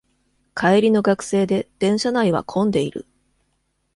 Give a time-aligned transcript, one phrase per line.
[0.55, 3.05] 帰りの学生で電車内は混んでいる